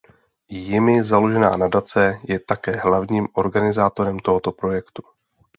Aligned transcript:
Jimi 0.49 1.03
založená 1.03 1.57
nadace 1.57 2.19
je 2.23 2.39
také 2.39 2.71
hlavním 2.71 3.27
organizátorem 3.33 4.19
tohoto 4.19 4.51
projektu. 4.51 5.01